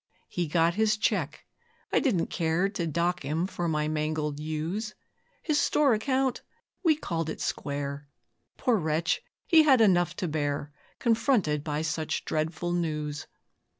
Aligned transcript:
He 0.27 0.47
got 0.47 0.73
his 0.73 0.97
cheque 0.97 1.45
I 1.93 1.99
didn't 1.99 2.31
care 2.31 2.67
To 2.69 2.87
dock 2.87 3.21
him 3.21 3.45
for 3.45 3.67
my 3.67 3.87
mangled 3.87 4.39
ewes; 4.39 4.95
His 5.43 5.59
store 5.61 5.93
account 5.93 6.41
we 6.83 6.95
'called 6.95 7.29
it 7.29 7.39
square'. 7.39 8.07
Poor 8.57 8.77
wretch! 8.77 9.21
he 9.45 9.61
had 9.61 9.79
enough 9.79 10.15
to 10.15 10.27
bear, 10.27 10.71
Confronted 10.97 11.63
by 11.63 11.83
such 11.83 12.25
dreadful 12.25 12.71
news. 12.71 13.27